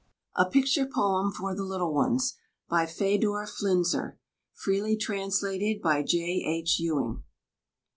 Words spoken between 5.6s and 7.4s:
by J.H. Ewing.